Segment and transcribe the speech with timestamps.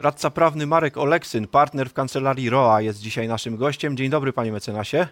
[0.00, 3.96] Radca prawny Marek Oleksyn, partner w kancelarii ROA, jest dzisiaj naszym gościem.
[3.96, 5.08] Dzień dobry, panie mecenasie.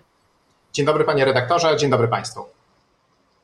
[0.72, 2.44] Dzień dobry, panie redaktorze, dzień dobry państwu.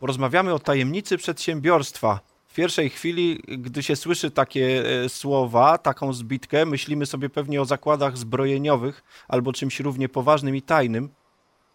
[0.01, 2.21] Porozmawiamy o tajemnicy przedsiębiorstwa.
[2.47, 7.65] W pierwszej chwili, gdy się słyszy takie e, słowa, taką zbitkę, myślimy sobie pewnie o
[7.65, 11.09] zakładach zbrojeniowych albo czymś równie poważnym i tajnym,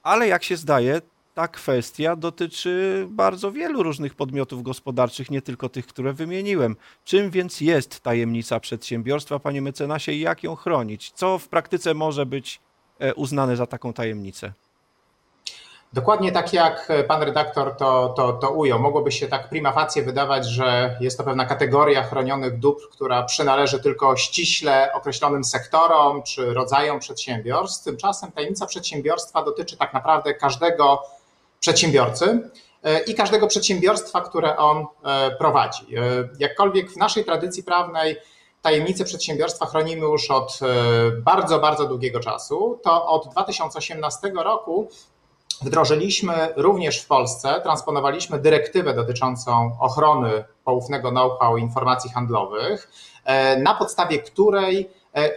[0.04, 1.02] ale jak się zdaje,
[1.38, 6.76] ta kwestia dotyczy bardzo wielu różnych podmiotów gospodarczych, nie tylko tych, które wymieniłem.
[7.04, 11.12] Czym więc jest tajemnica przedsiębiorstwa, panie mecenasie, i jak ją chronić?
[11.12, 12.60] Co w praktyce może być
[13.00, 14.54] e, uznane za taką tajemnicę?
[15.94, 18.80] Dokładnie tak jak pan redaktor to, to, to ujął.
[18.80, 23.80] Mogłoby się tak prima facie wydawać, że jest to pewna kategoria chronionych dóbr, która przynależy
[23.80, 27.84] tylko ściśle określonym sektorom czy rodzajom przedsiębiorstw.
[27.84, 31.04] Tymczasem tajemnica przedsiębiorstwa dotyczy tak naprawdę każdego
[31.60, 32.50] przedsiębiorcy
[32.84, 35.96] e, i każdego przedsiębiorstwa, które on e, prowadzi.
[35.96, 36.02] E,
[36.40, 38.16] jakkolwiek w naszej tradycji prawnej
[38.62, 40.60] tajemnicę przedsiębiorstwa chronimy już od
[41.18, 44.88] bardzo, bardzo długiego czasu, to od 2018 roku
[45.62, 52.92] wdrożyliśmy również w Polsce, transponowaliśmy dyrektywę dotyczącą ochrony poufnego know-how informacji handlowych,
[53.64, 54.90] na podstawie której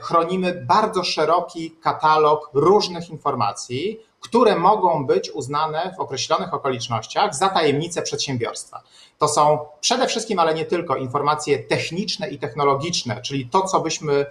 [0.03, 8.02] chronimy bardzo szeroki katalog różnych informacji, które mogą być uznane w określonych okolicznościach za tajemnice
[8.02, 8.82] przedsiębiorstwa.
[9.18, 14.26] To są przede wszystkim, ale nie tylko, informacje techniczne i technologiczne, czyli to, co byśmy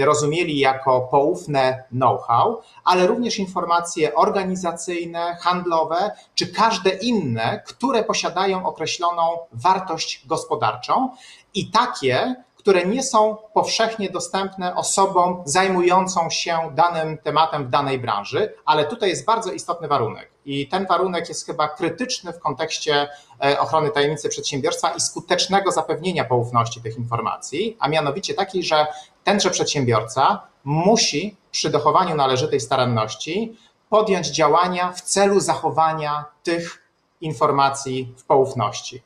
[0.00, 9.22] rozumieli jako poufne know-how, ale również informacje organizacyjne, handlowe, czy każde inne, które posiadają określoną
[9.52, 11.10] wartość gospodarczą
[11.54, 18.54] i takie, które nie są powszechnie dostępne osobom zajmującą się danym tematem w danej branży,
[18.64, 20.30] ale tutaj jest bardzo istotny warunek.
[20.44, 23.08] I ten warunek jest chyba krytyczny w kontekście
[23.44, 28.86] e, ochrony tajemnicy przedsiębiorstwa i skutecznego zapewnienia poufności tych informacji, a mianowicie takiej, że
[29.24, 33.56] tenże przedsiębiorca musi przy dochowaniu należytej staranności
[33.90, 36.85] podjąć działania w celu zachowania tych
[37.20, 39.02] informacji w poufności.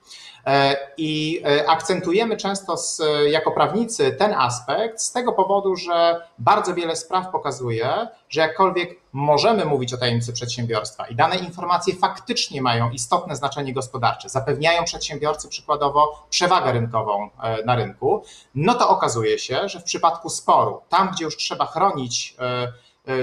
[0.46, 6.74] E, I e, akcentujemy często z, jako prawnicy ten aspekt z tego powodu, że bardzo
[6.74, 12.90] wiele spraw pokazuje, że jakkolwiek możemy mówić o tajemnicy przedsiębiorstwa i dane informacje faktycznie mają
[12.90, 18.22] istotne znaczenie gospodarcze, zapewniają przedsiębiorcy przykładowo przewagę rynkową e, na rynku,
[18.54, 22.36] no to okazuje się, że w przypadku sporu, tam gdzie już trzeba chronić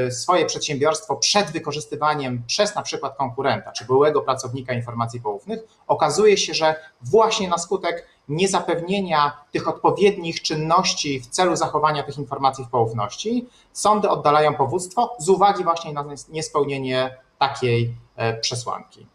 [0.10, 6.54] swoje przedsiębiorstwo przed wykorzystywaniem przez na przykład konkurenta czy byłego pracownika informacji poufnych, okazuje się,
[6.54, 13.48] że właśnie na skutek niezapewnienia tych odpowiednich czynności w celu zachowania tych informacji w poufności,
[13.74, 19.08] sądy oddalają powództwo z uwagi właśnie na niespełnienie takiej e, przesłanki.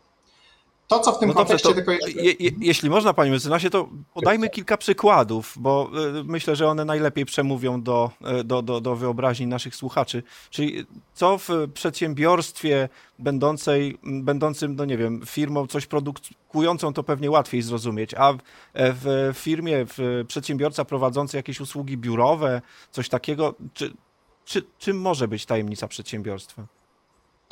[0.93, 2.23] To, co w tym no kontekście dobrze, tylko jeszcze...
[2.23, 6.85] je, je, Jeśli można, panie mecenasie, to podajmy kilka przykładów, bo y, myślę, że one
[6.85, 8.11] najlepiej przemówią do,
[8.41, 10.23] y, do, do, do wyobraźni naszych słuchaczy.
[10.51, 12.89] Czyli co w przedsiębiorstwie
[13.19, 18.33] będącej, będącym, no nie wiem, firmą coś produkującą, to pewnie łatwiej zrozumieć, a
[18.75, 23.93] w, w firmie, w przedsiębiorca prowadzący jakieś usługi biurowe, coś takiego, czy,
[24.45, 26.81] czy, czym może być tajemnica przedsiębiorstwa?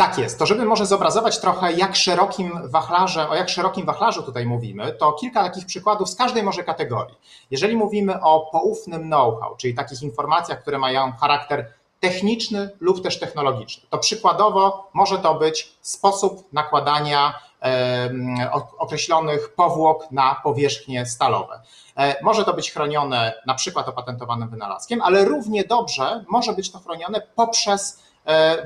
[0.00, 0.38] Tak jest.
[0.38, 5.12] To żeby może zobrazować trochę, jak szerokim wachlarzem, o jak szerokim wachlarzu tutaj mówimy, to
[5.12, 7.14] kilka takich przykładów z każdej może kategorii.
[7.50, 13.88] Jeżeli mówimy o poufnym know-how, czyli takich informacjach, które mają charakter techniczny lub też technologiczny,
[13.90, 17.34] to przykładowo może to być sposób nakładania
[18.78, 21.60] określonych powłok na powierzchnie stalowe.
[21.96, 26.78] E, może to być chronione na przykład opatentowanym wynalazkiem, ale równie dobrze może być to
[26.78, 28.02] chronione poprzez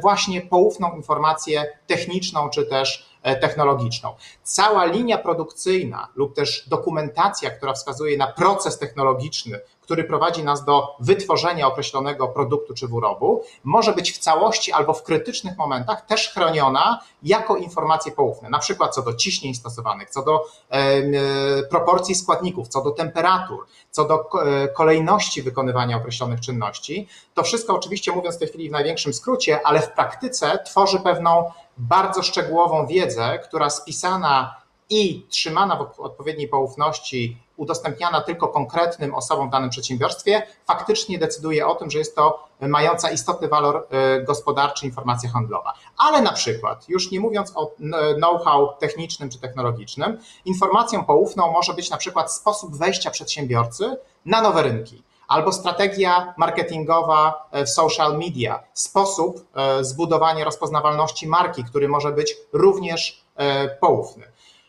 [0.02, 4.14] właśnie poufną informację techniczną czy też e, technologiczną.
[4.42, 10.96] Cała linia produkcyjna lub też dokumentacja, która wskazuje na proces technologiczny, który prowadzi nas do
[11.00, 17.00] wytworzenia określonego produktu czy wyrobu, może być w całości albo w krytycznych momentach też chroniona
[17.22, 22.82] jako informacje poufne, na przykład co do ciśnień stosowanych, co do e, proporcji składników, co
[22.82, 27.08] do temperatur, co do e, kolejności wykonywania określonych czynności.
[27.34, 31.50] To wszystko oczywiście mówiąc w tej chwili w największym skrócie, ale w praktyce tworzy pewną
[31.78, 39.52] bardzo szczegółową wiedzę, która spisana i trzymana w odpowiedniej poufności, udostępniana tylko konkretnym osobom w
[39.52, 45.30] danym przedsiębiorstwie, faktycznie decyduje o tym, że jest to mająca istotny walor e, gospodarczy informacja
[45.30, 45.74] handlowa.
[45.96, 47.70] Ale na przykład, już nie mówiąc o
[48.16, 53.96] know-how technicznym czy technologicznym, informacją poufną może być na przykład sposób wejścia przedsiębiorcy
[54.26, 55.02] na nowe rynki
[55.34, 63.24] albo strategia marketingowa w social media, sposób e, zbudowania rozpoznawalności marki, który może być również
[63.36, 64.24] e, poufny.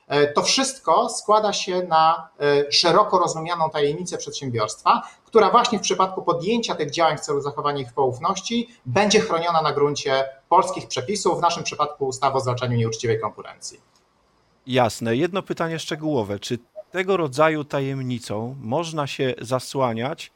[0.07, 6.21] E, to wszystko składa się na e, szeroko rozumianą tajemnicę przedsiębiorstwa, która właśnie w przypadku
[6.21, 11.41] podjęcia tych działań w celu zachowania ich poufności będzie chroniona na gruncie polskich przepisów, w
[11.41, 13.79] naszym przypadku ustawy o zwalczaniu nieuczciwej konkurencji.
[14.67, 15.15] Jasne.
[15.15, 16.39] Jedno pytanie szczegółowe.
[16.39, 16.59] Czy
[16.91, 20.34] tego rodzaju tajemnicą można się zasłaniać, e, e,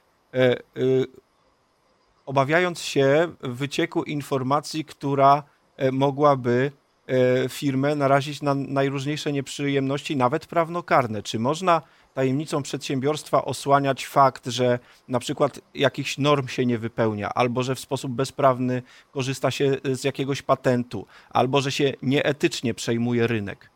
[2.29, 5.43] obawiając się wycieku informacji, która
[5.77, 6.71] e, mogłaby
[7.07, 11.23] e, firmę narazić na najróżniejsze nieprzyjemności, nawet prawnokarne?
[11.23, 11.81] Czy można
[12.13, 17.79] tajemnicą przedsiębiorstwa osłaniać fakt, że na przykład jakichś norm się nie wypełnia, albo że w
[17.79, 23.69] sposób bezprawny korzysta się z jakiegoś patentu, albo że się nieetycznie przejmuje rynek?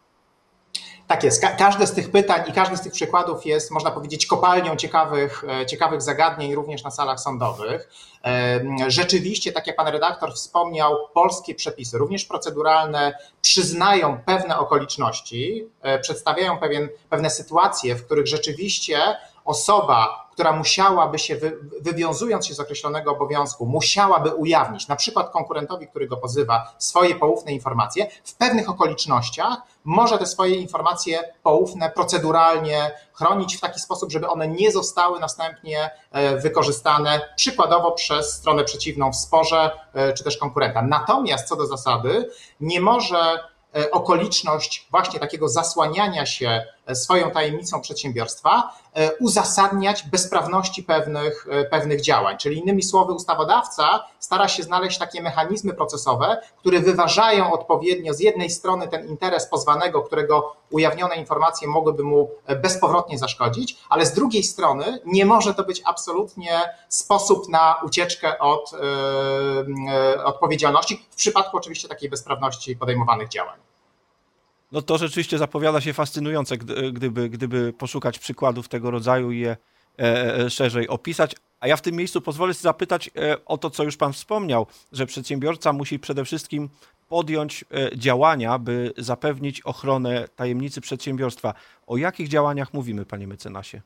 [1.07, 1.41] Tak jest.
[1.41, 5.43] Ka każde z tych pytań i każdy z tych przykładów jest, można powiedzieć, kopalnią ciekawych,
[5.61, 7.89] e, ciekawych zagadnień również na salach sądowych.
[8.25, 15.99] E, rzeczywiście, tak jak pan redaktor wspomniał, polskie przepisy, również proceduralne, przyznają pewne okoliczności, e,
[15.99, 18.99] przedstawiają pewien, pewne sytuacje, w których rzeczywiście
[19.45, 21.37] osoba, która musiałaby się,
[21.81, 27.51] wywiązując się z określonego obowiązku, musiałaby ujawnić, na przykład konkurentowi, który go pozywa, swoje poufne
[27.51, 34.27] informacje, w pewnych okolicznościach może te swoje informacje poufne proceduralnie chronić w taki sposób, żeby
[34.27, 40.37] one nie zostały następnie e, wykorzystane przykładowo przez stronę przeciwną w sporze e, czy też
[40.37, 40.81] konkurenta.
[40.81, 42.29] Natomiast co do zasady,
[42.59, 43.39] nie może
[43.75, 52.37] E, okoliczność właśnie takiego zasłaniania się swoją tajemnicą przedsiębiorstwa e, uzasadniać bezprawności pewnych, pewnych działań.
[52.37, 58.49] Czyli innymi słowy, ustawodawca stara się znaleźć takie mechanizmy procesowe, które wyważają odpowiednio z jednej
[58.49, 62.29] strony ten interes pozwanego, którego ujawnione informacje mogłyby mu
[62.61, 68.71] bezpowrotnie zaszkodzić, ale z drugiej strony nie może to być absolutnie sposób na ucieczkę od
[68.71, 73.72] yy, odpowiedzialności, w przypadku oczywiście takiej bezprawności podejmowanych działań.
[74.73, 76.57] No to rzeczywiście zapowiada się fascynujące,
[76.93, 79.57] gdyby, gdyby poszukać przykładów tego rodzaju i je
[79.99, 81.35] e, e, szerzej opisać.
[81.59, 84.67] A ja w tym miejscu pozwolę sobie zapytać e, o to, co już Pan wspomniał,
[84.91, 86.69] że przedsiębiorca musi przede wszystkim
[87.09, 87.65] podjąć
[87.95, 91.53] działania, by zapewnić ochronę tajemnicy przedsiębiorstwa.
[91.87, 93.81] O jakich działaniach mówimy, panie mecenasie?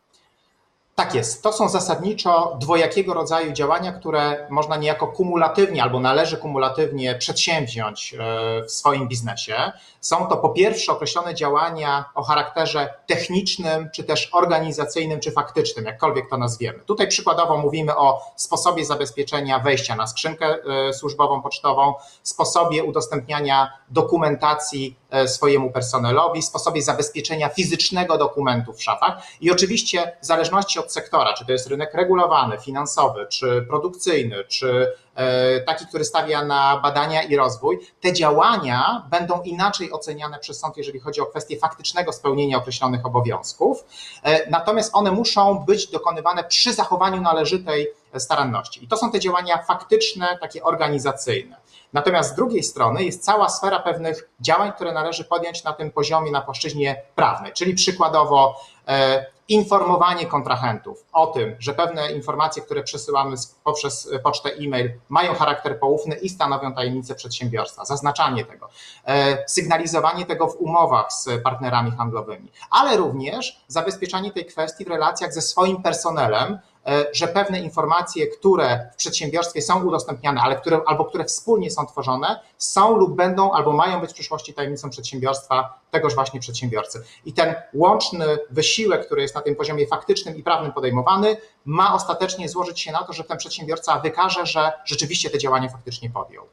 [1.00, 1.44] Tak jest.
[1.44, 8.18] To są zasadniczo dwojakiego rodzaju działania, które można niejako kumulatywnie albo należy kumulatywnie przedsięwziąć e,
[8.64, 9.72] w swoim biznesie.
[10.02, 16.30] Są to po pierwsze określone działania o charakterze technicznym, czy też organizacyjnym, czy faktycznym, jakkolwiek
[16.30, 16.80] to nazwiemy.
[16.80, 20.46] Tutaj przykładowo mówimy o sposobie zabezpieczenia wejścia na skrzynkę
[20.90, 21.94] e, służbową pocztową,
[22.24, 24.96] sposobie udostępniania dokumentacji
[25.28, 31.34] swojemu personelowi, sposobie zabezpieczenia fizycznego dokumentu w szafach i oczywiście w zależności od od sektora,
[31.34, 37.24] czy to jest rynek regulowany, finansowy, czy produkcyjny, czy e, taki, który stawia na badania
[37.24, 42.58] i rozwój, te działania będą inaczej oceniane przez sąd, jeżeli chodzi o kwestię faktycznego spełnienia
[42.58, 43.84] określonych obowiązków.
[44.24, 47.88] E, natomiast one muszą być dokonywane przy zachowaniu należytej
[48.18, 48.84] staranności.
[48.84, 51.67] I to są te działania faktyczne, takie organizacyjne.
[51.94, 56.32] Natomiast z drugiej strony jest cała sfera pewnych działań, które należy podjąć na tym poziomie,
[56.32, 63.36] na płaszczyźnie prawnej, czyli przykładowo e, informowanie kontrahentów o tym, że pewne informacje, które przesyłamy
[63.64, 68.70] poprzez pocztę e-mail, mają charakter poufny i stanowią tajemnicę przedsiębiorstwa, zaznaczanie tego,
[69.06, 75.34] e, sygnalizowanie tego w umowach z partnerami handlowymi, ale również zabezpieczanie tej kwestii w relacjach
[75.34, 76.77] ze swoim personelem, E,
[77.14, 82.40] że pewne informacje, które w przedsiębiorstwie są udostępniane, ale które, albo które wspólnie są tworzone,
[82.58, 87.04] są lub będą, albo mają być w przyszłości tajemnicą przedsiębiorstwa tegoż właśnie przedsiębiorcy.
[87.26, 92.50] I ten łączny wysiłek, który jest na tym poziomie faktycznym i prawnym podejmowany, ma ostatecznie
[92.50, 96.46] złożyć się na to, że ten przedsiębiorca wykaże, że rzeczywiście te działania faktycznie podjął.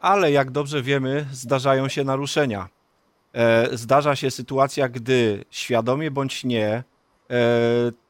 [0.00, 2.68] Ale jak dobrze wiemy, zdarzają się naruszenia.
[3.34, 6.84] E, zdarza się sytuacja, gdy świadomie bądź nie, e,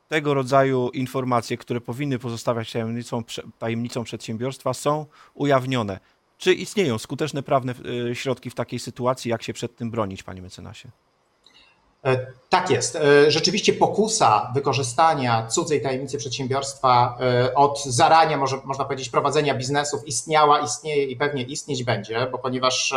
[0.09, 3.23] tego rodzaju informacje, które powinny pozostawać tajemnicą,
[3.59, 6.01] tajemnicą przedsiębiorstwa, są ujawnione.
[6.39, 7.75] Czy istnieją skuteczne prawne
[8.11, 9.31] y, środki w takiej sytuacji?
[9.31, 10.91] Jak się przed tym bronić, panie mecenasie?
[12.05, 12.97] E, tak jest.
[12.97, 20.07] E, rzeczywiście pokusa wykorzystania cudzej tajemnicy przedsiębiorstwa e, od zarania, może, można powiedzieć, prowadzenia biznesów
[20.07, 22.95] istniała, istnieje i pewnie istnieć będzie, bo ponieważ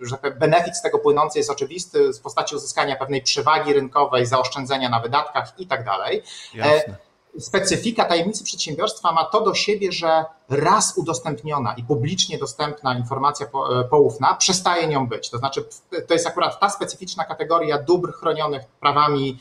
[0.00, 4.88] że tak benefit z tego płynący jest oczywisty w postaci uzyskania pewnej przewagi rynkowej, zaoszczędzenia
[4.88, 6.22] na wydatkach i tak dalej.
[6.54, 7.05] Jasne
[7.40, 13.84] specyfika tajemnicy przedsiębiorstwa ma to do siebie, że raz udostępniona i publicznie dostępna informacja e,
[13.84, 15.30] poufna przestaje nią być.
[15.30, 15.64] To znaczy,
[16.08, 19.38] to jest akurat ta specyficzna kategoria dóbr chronionych prawami,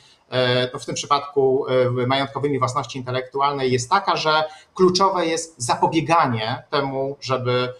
[0.72, 7.18] to w tym przypadku e, majątkowymi własności intelektualnej, jest taka, że kluczowe jest zapobieganie temu,
[7.22, 7.74] żeby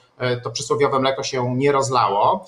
[0.44, 2.46] to przysłowiowe mleko się nie rozlało.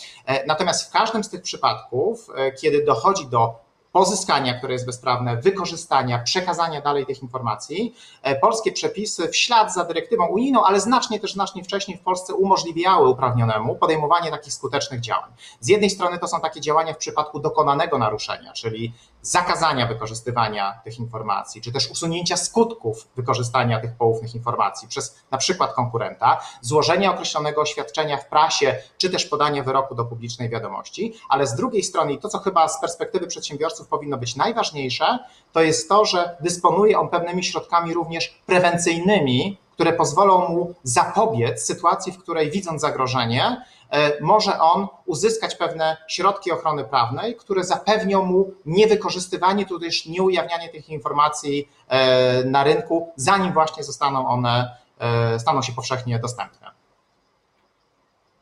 [0.48, 2.28] Natomiast w każdym z tych przypadków,
[2.62, 3.67] kiedy dochodzi do
[3.98, 7.96] pozyskania, które jest bezprawne, wykorzystania, przekazania dalej tych informacji,
[8.42, 13.10] polskie przepisy w ślad za dyrektywą unijną, ale znacznie też znacznie wcześniej w Polsce umożliwiały
[13.10, 15.32] uprawnionemu podejmowanie takich skutecznych działań.
[15.60, 18.94] Z jednej strony to są takie działania w przypadku dokonanego naruszenia, czyli
[19.28, 25.74] zakazania wykorzystywania tych informacji, czy też usunięcia skutków wykorzystania tych poufnych informacji przez na przykład
[25.74, 31.56] konkurenta, złożenia określonego oświadczenia w prasie, czy też podania wyroku do publicznej wiadomości, ale z
[31.56, 35.20] drugiej strony, i to co chyba z perspektywy przedsiębiorców powinno być najważniejsze,
[35.54, 42.12] to jest to, że dysponuje on pewnymi środkami również prewencyjnymi, które pozwolą mu zapobiec sytuacji,
[42.12, 48.54] w której widząc zagrożenie, e, może on uzyskać pewne środki ochrony prawnej, które zapewnią mu
[48.66, 55.74] niewykorzystywanie, tudzież nieujawnianie tych informacji e, na rynku, zanim właśnie zostaną one, e, staną się
[55.74, 56.68] powszechnie dostępne.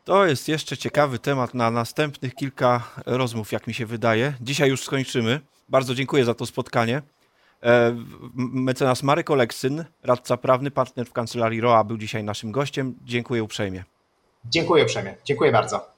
[0.05, 4.33] To jest jeszcze ciekawy temat na następnych kilka rozmów, jak mi się wydaje.
[4.41, 5.41] Dzisiaj już skończymy.
[5.69, 7.01] Bardzo dziękuję za to spotkanie.
[7.63, 7.95] E,
[8.35, 12.95] mecenas Marek Oleksyn, radca prawny, partner w kancelarii ROA, był dzisiaj naszym gościem.
[13.03, 13.83] Dziękuję uprzejmie.
[14.45, 15.15] Dziękuję uprzejmie.
[15.25, 15.94] Dziękuję bardzo.